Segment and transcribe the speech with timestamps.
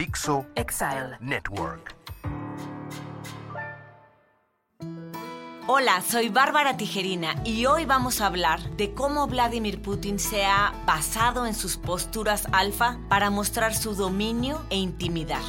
[0.00, 1.18] Dixo Exile.
[1.20, 1.94] Network.
[5.66, 10.72] Hola, soy Bárbara Tijerina y hoy vamos a hablar de cómo Vladimir Putin se ha
[10.86, 15.42] basado en sus posturas alfa para mostrar su dominio e intimidar.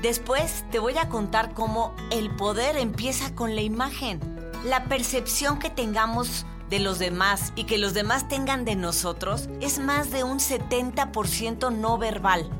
[0.00, 4.20] Después te voy a contar cómo el poder empieza con la imagen.
[4.64, 9.78] La percepción que tengamos de los demás y que los demás tengan de nosotros es
[9.78, 12.50] más de un 70% no verbal.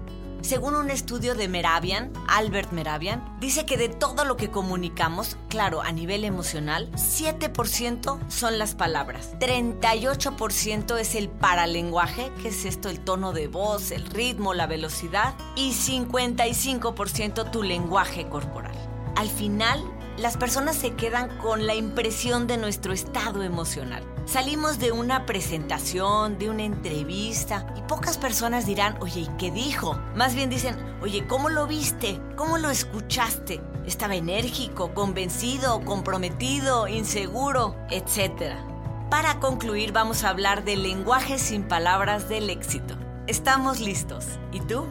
[0.40, 5.82] Según un estudio de Meravian, Albert Meravian, dice que de todo lo que comunicamos, claro,
[5.82, 13.00] a nivel emocional, 7% son las palabras, 38% es el paralenguaje, que es esto, el
[13.00, 18.76] tono de voz, el ritmo, la velocidad, y 55% tu lenguaje corporal.
[19.16, 19.82] Al final,
[20.16, 24.04] las personas se quedan con la impresión de nuestro estado emocional.
[24.28, 29.98] Salimos de una presentación, de una entrevista, y pocas personas dirán, oye, ¿y qué dijo?
[30.14, 32.20] Más bien dicen, oye, ¿cómo lo viste?
[32.36, 33.62] ¿Cómo lo escuchaste?
[33.86, 38.62] ¿Estaba enérgico, convencido, comprometido, inseguro, etcétera?
[39.10, 42.98] Para concluir, vamos a hablar del lenguaje sin palabras del éxito.
[43.28, 44.26] Estamos listos.
[44.52, 44.84] ¿Y tú?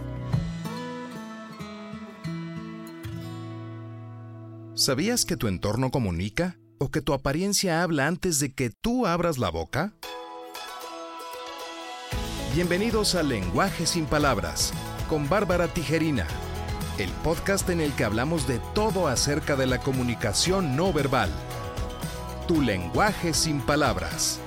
[4.73, 6.57] ¿Sabías que tu entorno comunica?
[6.79, 9.93] ¿O que tu apariencia habla antes de que tú abras la boca?
[12.53, 14.73] Bienvenidos a Lenguaje sin Palabras,
[15.09, 16.27] con Bárbara Tijerina,
[16.99, 21.31] el podcast en el que hablamos de todo acerca de la comunicación no verbal.
[22.47, 24.39] Tu lenguaje sin palabras.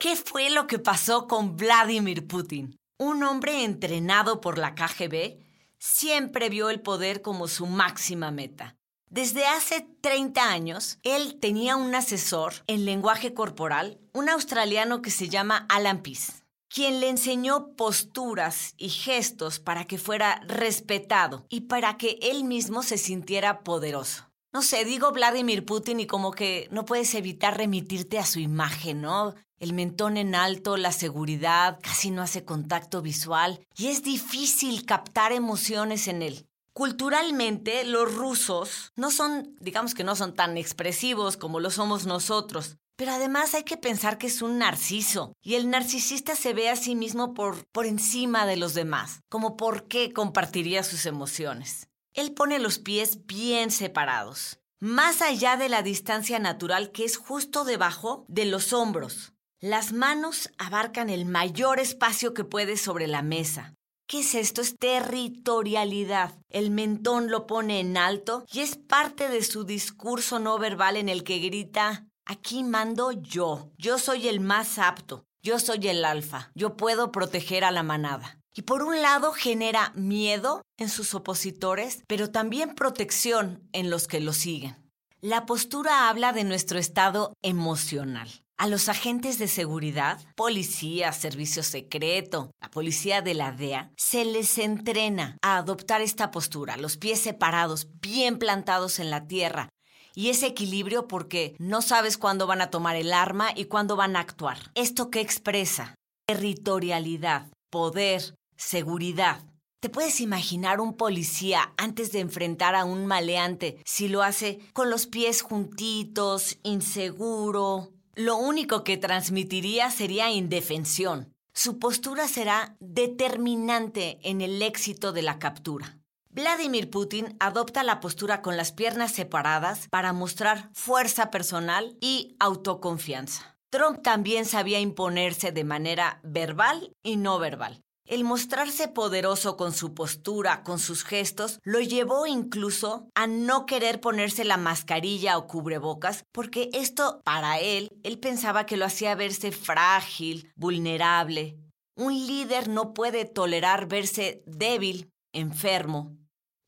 [0.00, 2.76] ¿Qué fue lo que pasó con Vladimir Putin?
[2.98, 5.51] Un hombre entrenado por la KGB
[5.82, 8.76] siempre vio el poder como su máxima meta.
[9.10, 15.28] Desde hace 30 años, él tenía un asesor en lenguaje corporal, un australiano que se
[15.28, 21.96] llama Alan Peace, quien le enseñó posturas y gestos para que fuera respetado y para
[21.96, 24.31] que él mismo se sintiera poderoso.
[24.54, 29.00] No sé, digo Vladimir Putin y como que no puedes evitar remitirte a su imagen,
[29.00, 29.34] ¿no?
[29.58, 35.32] El mentón en alto, la seguridad, casi no hace contacto visual y es difícil captar
[35.32, 36.46] emociones en él.
[36.74, 42.76] Culturalmente, los rusos no son, digamos que no son tan expresivos como lo somos nosotros.
[42.96, 46.76] Pero además hay que pensar que es un narciso y el narcisista se ve a
[46.76, 51.88] sí mismo por, por encima de los demás, como por qué compartiría sus emociones.
[52.14, 57.64] Él pone los pies bien separados, más allá de la distancia natural que es justo
[57.64, 59.32] debajo de los hombros.
[59.60, 63.74] Las manos abarcan el mayor espacio que puede sobre la mesa.
[64.06, 64.60] ¿Qué es esto?
[64.60, 66.34] Es territorialidad.
[66.50, 71.08] El mentón lo pone en alto y es parte de su discurso no verbal en
[71.08, 76.50] el que grita, aquí mando yo, yo soy el más apto, yo soy el alfa,
[76.54, 78.41] yo puedo proteger a la manada.
[78.54, 84.20] Y por un lado genera miedo en sus opositores, pero también protección en los que
[84.20, 84.76] lo siguen.
[85.20, 88.28] La postura habla de nuestro estado emocional.
[88.58, 94.58] A los agentes de seguridad, policía, servicio secreto, la policía de la DEA, se les
[94.58, 99.68] entrena a adoptar esta postura, los pies separados, bien plantados en la tierra,
[100.14, 104.16] y ese equilibrio porque no sabes cuándo van a tomar el arma y cuándo van
[104.16, 104.70] a actuar.
[104.74, 105.94] ¿Esto qué expresa?
[106.26, 109.44] Territorialidad, poder, seguridad.
[109.80, 114.90] ¿Te puedes imaginar un policía antes de enfrentar a un maleante si lo hace con
[114.90, 117.92] los pies juntitos, inseguro?
[118.14, 121.32] Lo único que transmitiría sería indefensión.
[121.52, 125.98] Su postura será determinante en el éxito de la captura.
[126.30, 133.58] Vladimir Putin adopta la postura con las piernas separadas para mostrar fuerza personal y autoconfianza.
[133.70, 137.82] Trump también sabía imponerse de manera verbal y no verbal.
[138.12, 144.02] El mostrarse poderoso con su postura, con sus gestos, lo llevó incluso a no querer
[144.02, 149.50] ponerse la mascarilla o cubrebocas, porque esto para él, él pensaba que lo hacía verse
[149.50, 151.56] frágil, vulnerable.
[151.96, 156.14] Un líder no puede tolerar verse débil, enfermo.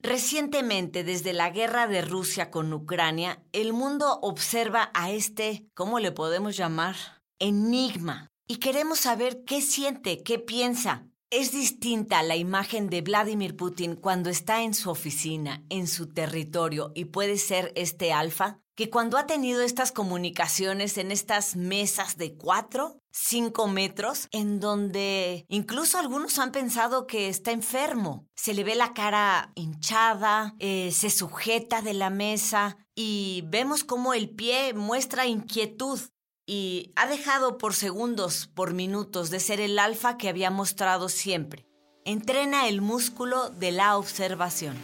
[0.00, 6.10] Recientemente, desde la guerra de Rusia con Ucrania, el mundo observa a este, ¿cómo le
[6.10, 6.96] podemos llamar?
[7.38, 8.28] Enigma.
[8.48, 11.06] Y queremos saber qué siente, qué piensa.
[11.36, 16.92] Es distinta la imagen de Vladimir Putin cuando está en su oficina, en su territorio
[16.94, 22.36] y puede ser este alfa, que cuando ha tenido estas comunicaciones en estas mesas de
[22.36, 28.28] cuatro, cinco metros, en donde incluso algunos han pensado que está enfermo.
[28.36, 34.14] Se le ve la cara hinchada, eh, se sujeta de la mesa y vemos cómo
[34.14, 35.98] el pie muestra inquietud.
[36.46, 41.66] Y ha dejado por segundos, por minutos, de ser el alfa que había mostrado siempre.
[42.04, 44.76] Entrena el músculo de la observación.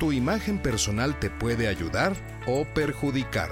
[0.00, 2.16] Tu imagen personal te puede ayudar
[2.48, 3.50] o perjudicar.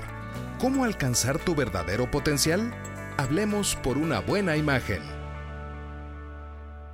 [0.60, 2.74] ¿Cómo alcanzar tu verdadero potencial?
[3.16, 5.02] Hablemos por una buena imagen.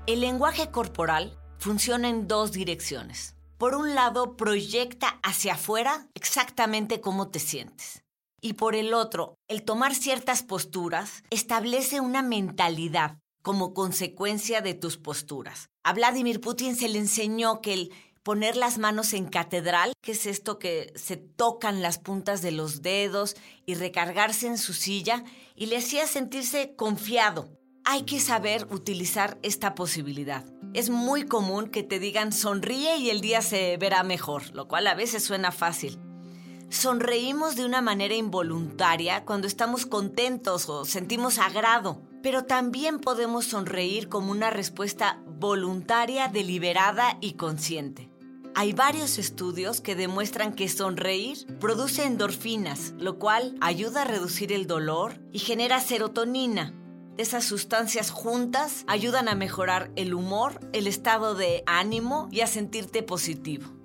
[0.07, 3.35] El lenguaje corporal funciona en dos direcciones.
[3.59, 8.06] Por un lado, proyecta hacia afuera exactamente cómo te sientes.
[8.41, 14.97] Y por el otro, el tomar ciertas posturas establece una mentalidad como consecuencia de tus
[14.97, 15.71] posturas.
[15.85, 17.93] A Vladimir Putin se le enseñó que el
[18.25, 22.83] poner las manos en catedral, que es esto que se tocan las puntas de los
[22.83, 25.23] dedos y recargarse en su silla,
[25.55, 27.49] y le hacía sentirse confiado.
[27.85, 30.45] Hay que saber utilizar esta posibilidad.
[30.75, 34.89] Es muy común que te digan sonríe y el día se verá mejor, lo cual
[34.89, 36.01] a veces suena fácil.
[36.69, 44.09] Sonreímos de una manera involuntaria cuando estamos contentos o sentimos agrado, pero también podemos sonreír
[44.09, 48.11] como una respuesta voluntaria, deliberada y consciente.
[48.57, 54.67] Hay varios estudios que demuestran que sonreír produce endorfinas, lo cual ayuda a reducir el
[54.67, 56.75] dolor y genera serotonina.
[57.17, 63.03] Esas sustancias juntas ayudan a mejorar el humor, el estado de ánimo y a sentirte
[63.03, 63.76] positivo.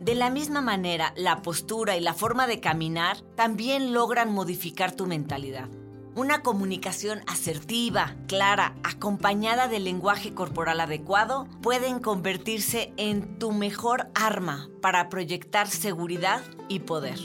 [0.00, 5.06] De la misma manera, la postura y la forma de caminar también logran modificar tu
[5.06, 5.68] mentalidad.
[6.14, 14.70] Una comunicación asertiva, clara, acompañada del lenguaje corporal adecuado, pueden convertirse en tu mejor arma
[14.80, 17.18] para proyectar seguridad y poder.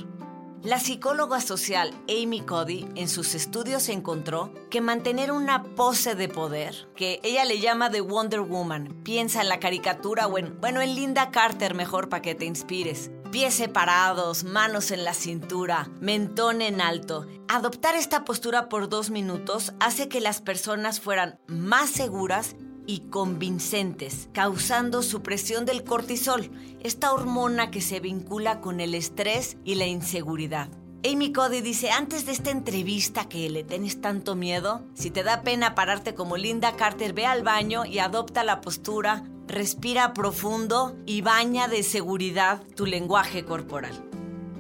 [0.66, 6.88] La psicóloga social Amy Cody en sus estudios encontró que mantener una pose de poder,
[6.96, 10.96] que ella le llama de Wonder Woman, piensa en la caricatura o en, bueno, en
[10.96, 16.82] Linda Carter mejor para que te inspires, pies separados, manos en la cintura, mentón en
[16.82, 17.28] alto.
[17.48, 22.56] Adoptar esta postura por dos minutos hace que las personas fueran más seguras
[22.88, 26.50] y convincentes, causando supresión del cortisol,
[26.82, 30.70] esta hormona que se vincula con el estrés y la inseguridad.
[31.04, 35.44] Amy Cody dice, antes de esta entrevista que le tienes tanto miedo, si te da
[35.44, 41.22] pena pararte como Linda Carter, ve al baño y adopta la postura, respira profundo y
[41.22, 43.94] baña de seguridad tu lenguaje corporal.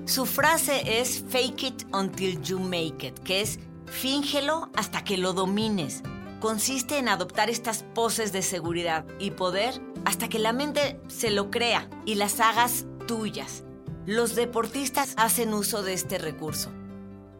[0.05, 5.33] Su frase es fake it until you make it, que es fíngelo hasta que lo
[5.33, 6.03] domines
[6.45, 11.49] consiste en adoptar estas poses de seguridad y poder hasta que la mente se lo
[11.49, 13.63] crea y las hagas tuyas.
[14.05, 16.69] Los deportistas hacen uso de este recurso.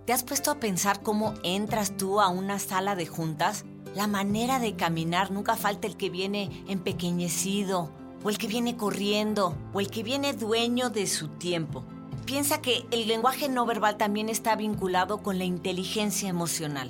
[0.08, 3.64] ¿Te has puesto a pensar cómo entras tú a una sala de juntas?
[3.94, 7.92] La manera de caminar, nunca falta el que viene empequeñecido,
[8.24, 11.86] o el que viene corriendo, o el que viene dueño de su tiempo.
[12.26, 16.90] Piensa que el lenguaje no verbal también está vinculado con la inteligencia emocional.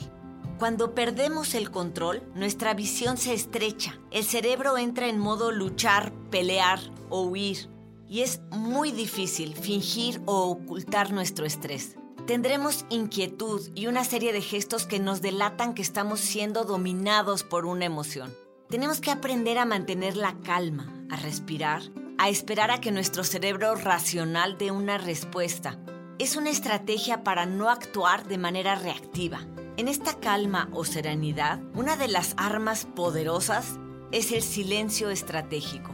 [0.58, 4.00] Cuando perdemos el control, nuestra visión se estrecha.
[4.10, 6.80] El cerebro entra en modo luchar, pelear
[7.10, 7.70] o huir.
[8.08, 11.98] Y es muy difícil fingir o ocultar nuestro estrés.
[12.26, 17.66] Tendremos inquietud y una serie de gestos que nos delatan que estamos siendo dominados por
[17.66, 18.34] una emoción.
[18.70, 21.82] Tenemos que aprender a mantener la calma, a respirar,
[22.18, 25.78] a esperar a que nuestro cerebro racional dé una respuesta.
[26.18, 29.46] Es una estrategia para no actuar de manera reactiva.
[29.78, 33.78] En esta calma o serenidad, una de las armas poderosas
[34.14, 35.92] es el silencio estratégico.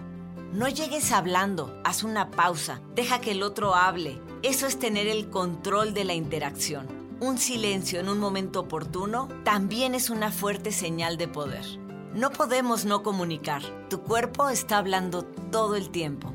[0.53, 4.21] No llegues hablando, haz una pausa, deja que el otro hable.
[4.43, 6.87] Eso es tener el control de la interacción.
[7.19, 11.65] Un silencio en un momento oportuno también es una fuerte señal de poder.
[12.13, 13.63] No podemos no comunicar.
[13.89, 16.31] Tu cuerpo está hablando todo el tiempo.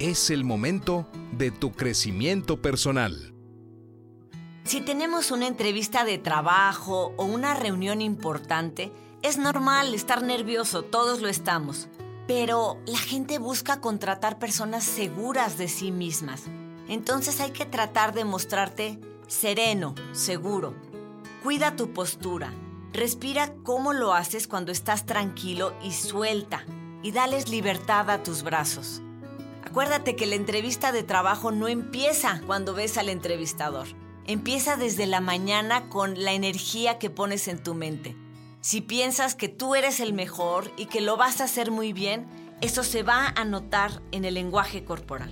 [0.00, 3.34] Es el momento de tu crecimiento personal.
[4.64, 8.92] Si tenemos una entrevista de trabajo o una reunión importante,
[9.22, 11.88] es normal estar nervioso, todos lo estamos.
[12.26, 16.44] Pero la gente busca contratar personas seguras de sí mismas.
[16.88, 20.74] Entonces hay que tratar de mostrarte sereno, seguro.
[21.42, 22.54] Cuida tu postura.
[22.94, 26.64] Respira cómo lo haces cuando estás tranquilo y suelta.
[27.02, 29.02] Y dales libertad a tus brazos.
[29.64, 33.86] Acuérdate que la entrevista de trabajo no empieza cuando ves al entrevistador.
[34.26, 38.16] Empieza desde la mañana con la energía que pones en tu mente.
[38.60, 42.26] Si piensas que tú eres el mejor y que lo vas a hacer muy bien,
[42.60, 45.30] eso se va a notar en el lenguaje corporal.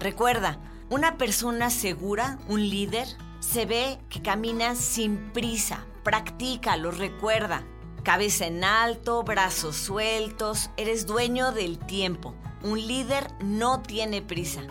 [0.00, 0.60] Recuerda,
[0.90, 3.08] una persona segura, un líder,
[3.40, 5.86] se ve que camina sin prisa.
[6.04, 7.64] Practica, lo recuerda.
[8.02, 14.62] Cabeza en alto, brazos sueltos, eres dueño del tiempo un líder no tiene prisa.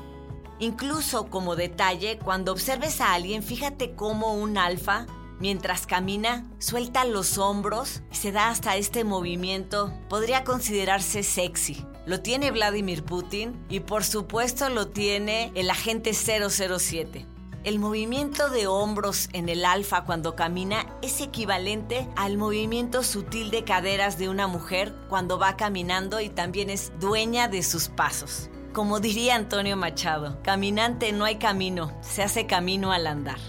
[0.59, 5.05] Incluso como detalle, cuando observes a alguien, fíjate cómo un alfa,
[5.39, 9.93] mientras camina, suelta los hombros y se da hasta este movimiento.
[10.07, 11.85] Podría considerarse sexy.
[12.05, 17.34] Lo tiene Vladimir Putin y por supuesto lo tiene el agente 007.
[17.65, 23.63] El movimiento de hombros en el alfa cuando camina es equivalente al movimiento sutil de
[23.63, 28.51] caderas de una mujer cuando va caminando y también es dueña de sus pasos.
[28.71, 33.39] Como diría Antonio Machado, caminante no hay camino, se hace camino al andar.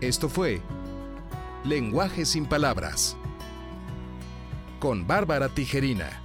[0.00, 0.62] Esto fue
[1.64, 3.16] Lenguaje sin Palabras
[4.78, 6.22] con Bárbara Tijerina.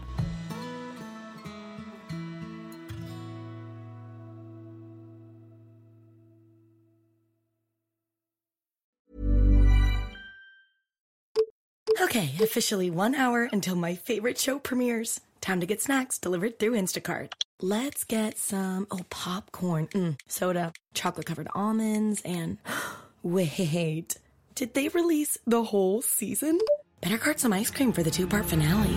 [12.16, 15.20] Okay, officially one hour until my favorite show premieres.
[15.42, 17.34] Time to get snacks delivered through Instacart.
[17.60, 22.58] Let's get some, oh, popcorn, mm, soda, chocolate covered almonds, and
[23.22, 24.16] wait,
[24.56, 26.58] did they release the whole season?
[27.02, 28.96] Better cart some ice cream for the two part finale.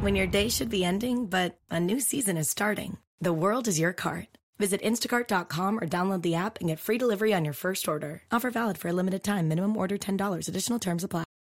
[0.00, 3.78] When your day should be ending, but a new season is starting, the world is
[3.78, 4.38] your cart.
[4.58, 8.22] Visit instacart.com or download the app and get free delivery on your first order.
[8.32, 9.48] Offer valid for a limited time.
[9.48, 10.48] Minimum order $10.
[10.48, 11.25] Additional terms apply.